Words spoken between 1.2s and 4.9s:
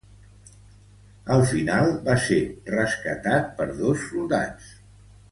Al final, va ser rescatat per dos soldats.